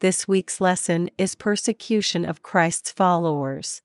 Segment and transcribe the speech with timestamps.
[0.00, 3.82] This week's lesson is Persecution of Christ's Followers.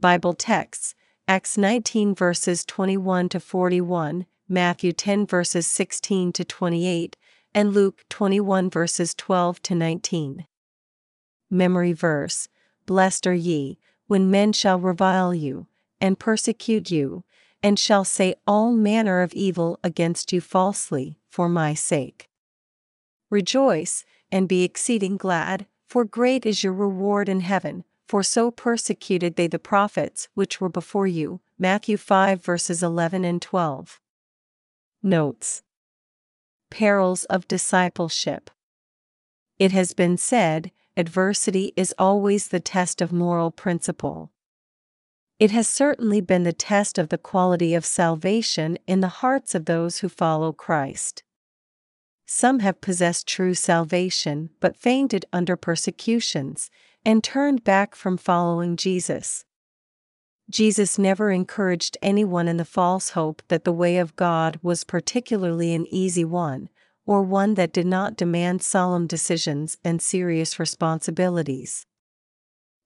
[0.00, 0.94] Bible texts
[1.28, 7.18] Acts 19 verses 21 to 41, Matthew 10 verses 16 to 28,
[7.54, 10.46] and Luke 21 verses 12 to 19.
[11.50, 12.48] Memory verse
[12.86, 15.66] Blessed are ye, when men shall revile you,
[16.00, 17.22] and persecute you,
[17.62, 22.30] and shall say all manner of evil against you falsely, for my sake.
[23.28, 29.36] Rejoice, and be exceeding glad, for great is your reward in heaven, for so persecuted
[29.36, 31.40] they the prophets which were before you.
[31.58, 34.00] Matthew 5 verses 11 and 12.
[35.02, 35.62] Notes
[36.70, 38.50] Perils of Discipleship
[39.58, 44.32] It has been said, adversity is always the test of moral principle.
[45.38, 49.66] It has certainly been the test of the quality of salvation in the hearts of
[49.66, 51.22] those who follow Christ.
[52.26, 56.70] Some have possessed true salvation but fainted under persecutions
[57.04, 59.44] and turned back from following Jesus.
[60.50, 65.72] Jesus never encouraged anyone in the false hope that the way of God was particularly
[65.74, 66.68] an easy one,
[67.06, 71.86] or one that did not demand solemn decisions and serious responsibilities.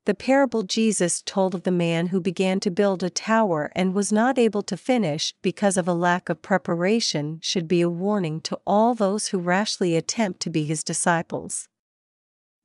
[0.06, 4.12] The parable Jesus told of the man who began to build a tower and was
[4.12, 8.60] not able to finish because of a lack of preparation should be a warning to
[8.64, 11.68] all those who rashly attempt to be his disciples.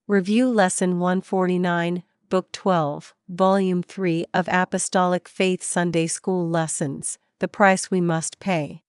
[0.07, 7.89] Review Lesson 149, Book 12, Volume 3 of Apostolic Faith Sunday School Lessons The Price
[7.89, 8.80] We Must Pay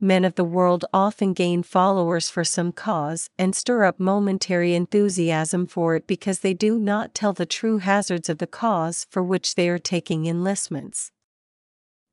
[0.00, 5.66] men of the world often gain followers for some cause and stir up momentary enthusiasm
[5.66, 9.54] for it because they do not tell the true hazards of the cause for which
[9.54, 11.10] they are taking enlistments.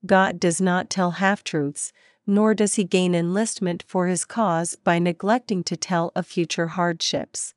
[0.06, 1.92] God does not tell half truths,
[2.26, 7.54] nor does he gain enlistment for his cause by neglecting to tell of future hardships.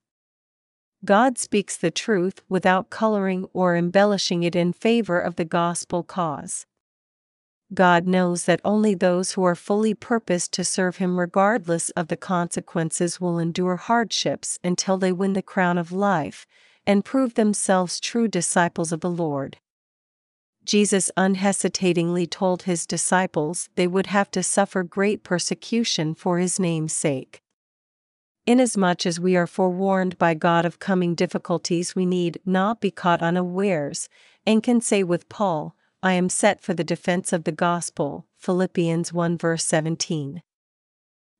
[1.04, 6.66] God speaks the truth without coloring or embellishing it in favor of the gospel cause.
[7.74, 12.16] God knows that only those who are fully purposed to serve Him regardless of the
[12.16, 16.46] consequences will endure hardships until they win the crown of life
[16.86, 19.58] and prove themselves true disciples of the Lord.
[20.64, 26.92] Jesus unhesitatingly told his disciples they would have to suffer great persecution for his name's
[26.92, 27.40] sake.
[28.46, 33.22] Inasmuch as we are forewarned by God of coming difficulties, we need not be caught
[33.22, 34.08] unawares,
[34.44, 35.75] and can say with Paul,
[36.06, 38.28] I am set for the defense of the gospel.
[38.36, 40.40] Philippians 1 verse 17.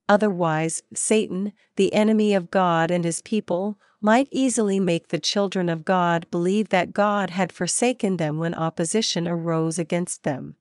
[0.08, 5.84] Otherwise, Satan, the enemy of God and his people, might easily make the children of
[5.84, 10.56] God believe that God had forsaken them when opposition arose against them.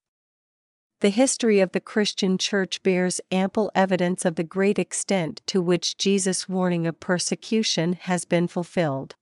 [1.00, 5.98] The history of the Christian Church bears ample evidence of the great extent to which
[5.98, 9.16] Jesus' warning of persecution has been fulfilled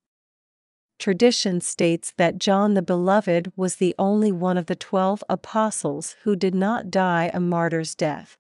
[1.03, 6.33] tradition states that John the Beloved was the only one of the twelve apostles who
[6.33, 8.37] did not die a martyr's death.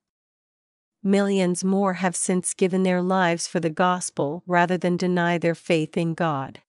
[1.03, 5.97] Millions more have since given their lives for the gospel rather than deny their faith
[5.97, 6.61] in God.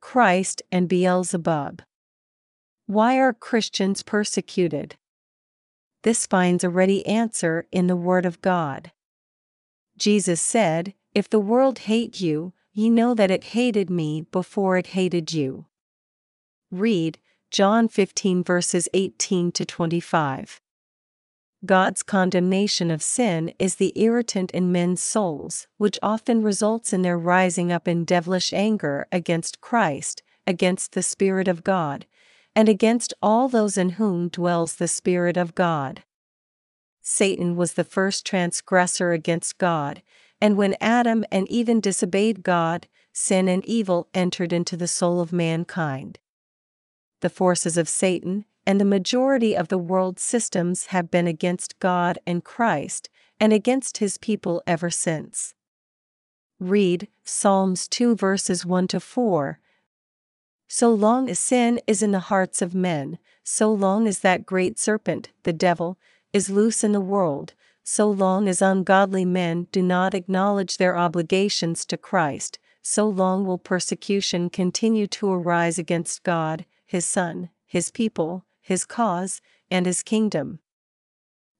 [0.00, 1.82] Christ and Beelzebub.
[2.86, 4.96] Why are Christians persecuted?
[6.04, 8.92] This finds a ready answer in the Word of God.
[9.98, 14.88] Jesus said, If the world hate you, Ye know that it hated me before it
[14.88, 15.64] hated you.
[16.70, 17.18] Read
[17.50, 20.60] John 15 verses 18 to 25.
[21.64, 27.16] God's condemnation of sin is the irritant in men's souls, which often results in their
[27.16, 32.04] rising up in devilish anger against Christ, against the Spirit of God,
[32.54, 36.02] and against all those in whom dwells the Spirit of God.
[37.00, 40.02] Satan was the first transgressor against God,
[40.40, 45.32] and when Adam and Eve disobeyed God, sin and evil entered into the soul of
[45.32, 46.18] mankind.
[47.20, 52.18] The forces of Satan and the majority of the world's systems have been against God
[52.26, 53.08] and Christ,
[53.38, 55.54] and against his people ever since.
[56.58, 59.60] Read Psalms 2 verses 1 to 4.
[60.68, 64.78] So long as sin is in the hearts of men, so long as that great
[64.78, 65.96] serpent, the devil,
[66.32, 67.54] is loose in the world,
[67.88, 73.58] so long as ungodly men do not acknowledge their obligations to Christ, so long will
[73.58, 79.40] persecution continue to arise against God, His Son, His people, His cause,
[79.70, 80.58] and His kingdom.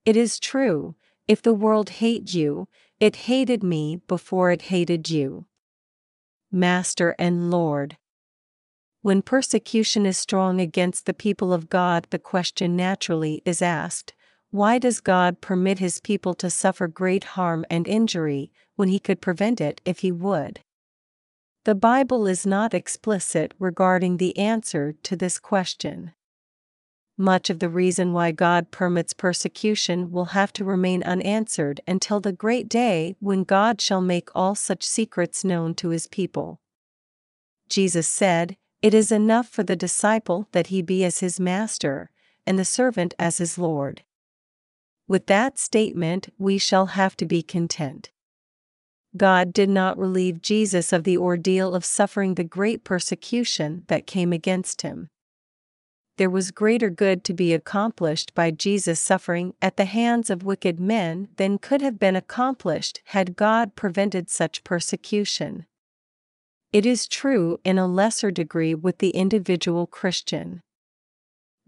[0.05, 0.97] It is true,
[1.29, 2.67] if the world hate you,
[2.99, 5.47] it hated me before it hated you.
[6.51, 7.99] Master and Lord.
[9.01, 14.13] When persecution is strong against the people of God, the question naturally is asked
[14.51, 19.21] why does God permit his people to suffer great harm and injury when he could
[19.21, 20.61] prevent it if he would?
[21.65, 26.13] The Bible is not explicit regarding the answer to this question.
[27.19, 32.33] Much of the reason why God permits persecution will have to remain unanswered until the
[32.33, 36.61] great day when God shall make all such secrets known to his people.
[37.69, 42.11] Jesus said, It is enough for the disciple that he be as his master,
[42.47, 44.03] and the servant as his Lord.
[45.09, 48.11] With that statement, we shall have to be content.
[49.17, 54.33] God did not relieve Jesus of the ordeal of suffering the great persecution that came
[54.33, 55.09] against him.
[56.19, 60.81] There was greater good to be accomplished by Jesus' suffering at the hands of wicked
[60.81, 65.67] men than could have been accomplished had God prevented such persecution.
[66.73, 70.63] It is true in a lesser degree with the individual Christian.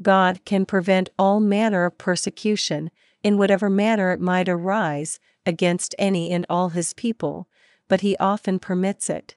[0.00, 2.90] God can prevent all manner of persecution,
[3.28, 7.46] in whatever manner it might arise, against any and all his people,
[7.86, 9.36] but he often permits it.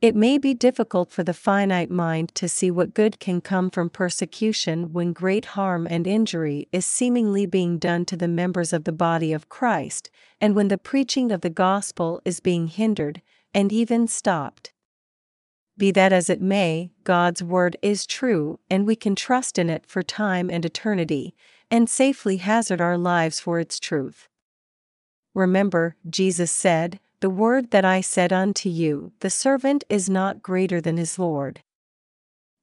[0.00, 3.90] It may be difficult for the finite mind to see what good can come from
[3.90, 8.92] persecution when great harm and injury is seemingly being done to the members of the
[8.92, 10.08] body of Christ,
[10.40, 13.20] and when the preaching of the gospel is being hindered,
[13.52, 14.72] and even stopped.
[15.78, 19.84] Be that as it may, God's word is true, and we can trust in it
[19.86, 21.34] for time and eternity,
[21.70, 24.28] and safely hazard our lives for its truth.
[25.34, 30.80] Remember, Jesus said, The word that I said unto you, the servant is not greater
[30.80, 31.60] than his Lord.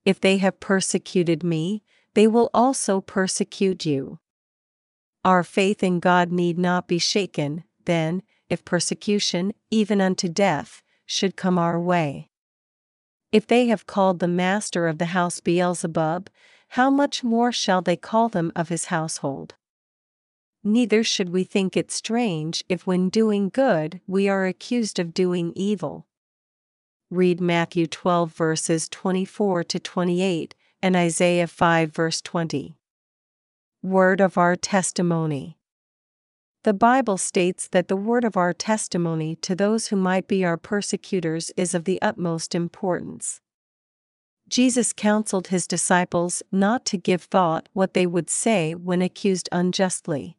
[0.06, 1.84] If they have persecuted me,
[2.16, 4.20] they will also persecute you.
[5.24, 11.36] Our faith in God need not be shaken, then, if persecution, even unto death, should
[11.36, 12.30] come our way.
[13.34, 16.30] If they have called the master of the house Beelzebub,
[16.70, 19.56] how much more shall they call them of his household?
[20.64, 25.52] Neither should we think it strange if when doing good we are accused of doing
[25.56, 26.06] evil.
[27.10, 30.54] Read Matthew 12 verses 24 to 28
[30.84, 32.76] and Isaiah 5 verse 20.
[33.82, 35.58] Word of our testimony.
[36.64, 40.56] The Bible states that the word of our testimony to those who might be our
[40.56, 43.42] persecutors is of the utmost importance.
[44.48, 50.38] Jesus counseled his disciples not to give thought what they would say when accused unjustly.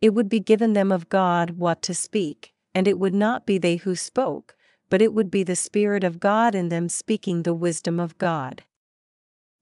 [0.00, 3.58] It would be given them of God what to speak, and it would not be
[3.58, 4.56] they who spoke,
[4.88, 8.62] but it would be the Spirit of God in them speaking the wisdom of God.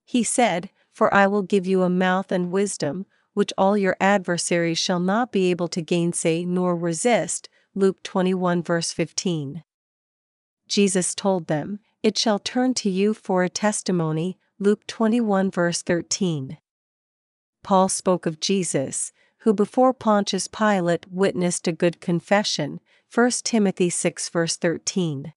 [0.05, 3.06] He said, For I will give you a mouth and wisdom,
[3.38, 7.49] which all your adversaries shall not be able to gainsay nor resist.
[7.73, 9.62] Luke 21 verse 15.
[10.67, 14.40] Jesus told them, It shall turn to you for a testimony.
[14.58, 16.58] Luke 21 verse 13.
[17.62, 19.12] Paul spoke of Jesus,
[19.43, 22.81] who before Pontius Pilate witnessed a good confession.
[23.14, 25.32] 1 Timothy 6 verse 13.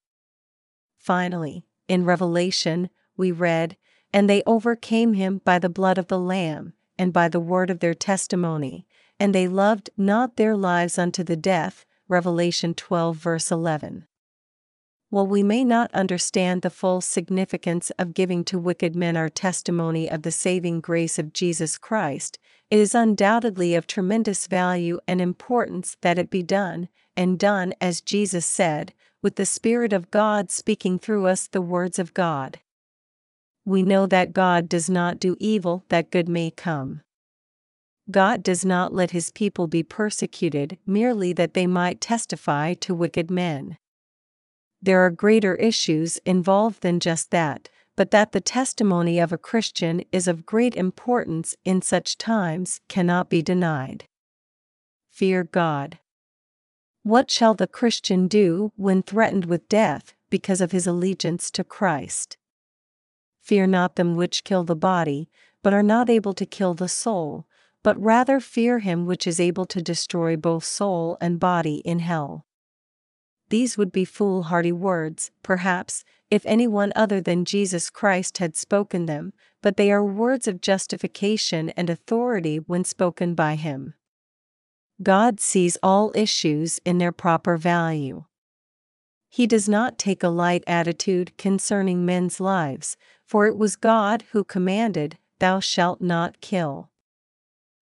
[0.97, 3.77] Finally, in Revelation, we read,
[4.11, 7.79] And they overcame him by the blood of the Lamb and by the word of
[7.79, 8.85] their testimony,
[9.19, 11.83] and they loved not their lives unto the death.
[12.07, 14.05] Revelation 12, verse 11.
[15.09, 20.07] While we may not understand the full significance of giving to wicked men our testimony
[20.11, 22.37] of the saving grace of Jesus Christ,
[22.69, 26.87] it is undoubtedly of tremendous value and importance that it be done,
[27.17, 28.93] and done as Jesus said,
[29.23, 32.59] with the Spirit of God speaking through us the words of God
[33.65, 37.01] we know that God does not do evil that good may come.
[38.09, 43.29] God does not let his people be persecuted merely that they might testify to wicked
[43.29, 43.77] men.
[44.81, 50.03] There are greater issues involved than just that, but that the testimony of a Christian
[50.11, 54.05] is of great importance in such times cannot be denied.
[55.11, 55.99] Fear God.
[57.03, 62.37] What shall the Christian do when threatened with death because of his allegiance to Christ?
[63.41, 65.29] Fear not them which kill the body,
[65.63, 67.47] but are not able to kill the soul,
[67.83, 72.45] but rather fear him which is able to destroy both soul and body in hell.
[73.49, 79.33] These would be foolhardy words, perhaps, if anyone other than Jesus Christ had spoken them,
[79.61, 83.95] but they are words of justification and authority when spoken by him.
[85.03, 88.23] God sees all issues in their proper value.
[89.27, 92.95] He does not take a light attitude concerning men's lives,
[93.31, 96.89] for it was God who commanded, Thou shalt not kill.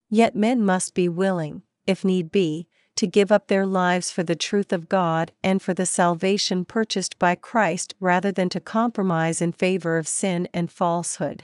[0.08, 4.36] Yet men must be willing, if need be, to give up their lives for the
[4.36, 9.51] truth of God and for the salvation purchased by Christ rather than to compromise in
[9.51, 11.44] favor of sin and falsehood.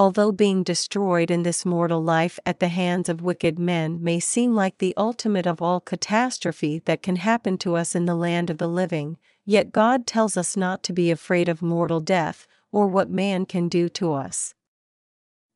[0.00, 4.54] although being destroyed in this mortal life at the hands of wicked men may seem
[4.54, 8.56] like the ultimate of all catastrophe that can happen to us in the land of
[8.56, 13.10] the living, yet God tells us not to be afraid of mortal death, or what
[13.10, 14.54] man can do to us.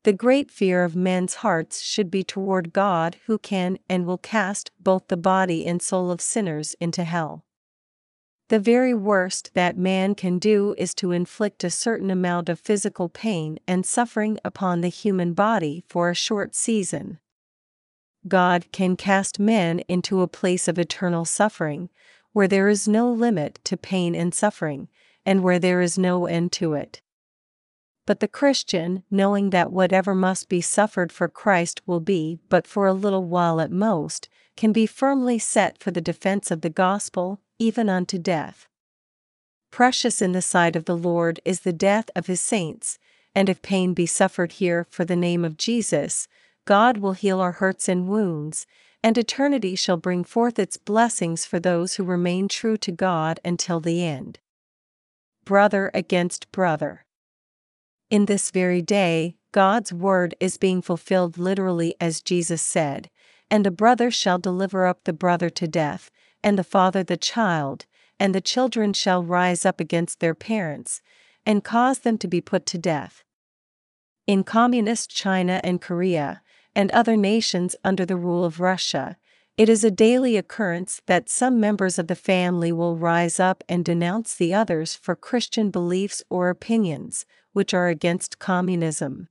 [0.04, 4.70] The great fear of men's hearts should be toward God who can and will cast
[4.78, 7.44] both the body and soul of sinners into hell.
[8.48, 13.08] The very worst that man can do is to inflict a certain amount of physical
[13.08, 17.18] pain and suffering upon the human body for a short season.
[18.28, 21.88] God can cast men into a place of eternal suffering,
[22.34, 24.88] where there is no limit to pain and suffering,
[25.24, 27.00] and where there is no end to it.
[28.06, 32.86] But the Christian, knowing that whatever must be suffered for Christ will be but for
[32.86, 37.40] a little while at most, can be firmly set for the defense of the gospel,
[37.58, 38.68] even unto death.
[39.70, 42.98] Precious in the sight of the Lord is the death of his saints,
[43.34, 46.28] and if pain be suffered here for the name of Jesus,
[46.64, 48.66] God will heal our hurts and wounds,
[49.04, 53.78] and eternity shall bring forth its blessings for those who remain true to God until
[53.78, 54.38] the end.
[55.44, 57.04] Brother against brother.
[58.08, 63.10] In this very day, God's word is being fulfilled literally as Jesus said,
[63.50, 66.10] and a brother shall deliver up the brother to death,
[66.42, 67.84] and the father the child,
[68.18, 71.02] and the children shall rise up against their parents,
[71.44, 73.22] and cause them to be put to death.
[74.26, 76.40] In Communist China and Korea,
[76.74, 79.16] and other nations under the rule of Russia,
[79.56, 83.84] it is a daily occurrence that some members of the family will rise up and
[83.84, 89.28] denounce the others for Christian beliefs or opinions, which are against communism.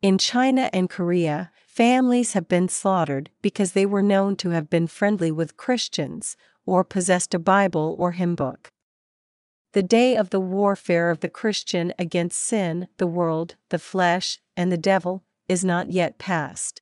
[0.00, 4.86] In China and Korea, families have been slaughtered because they were known to have been
[4.86, 8.72] friendly with Christians, or possessed a Bible or hymn book.
[9.72, 14.72] The day of the warfare of the Christian against sin, the world, the flesh, and
[14.72, 16.80] the devil is not yet past.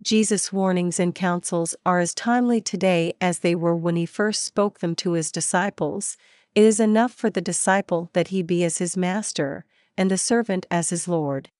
[0.00, 4.78] Jesus' warnings and counsels are as timely today as they were when he first spoke
[4.78, 6.16] them to his disciples.
[6.54, 9.64] It is enough for the disciple that he be as his master,
[9.96, 11.50] and the servant as his Lord.